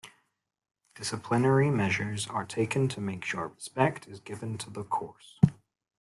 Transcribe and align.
Disciplinary 0.95 1.69
measure 1.69 2.15
are 2.31 2.43
taken 2.43 2.87
to 2.87 2.99
make 2.99 3.23
sure 3.23 3.49
respect 3.49 4.07
is 4.07 4.19
given 4.19 4.57
to 4.57 4.71
the 4.71 4.83
course. 4.83 5.37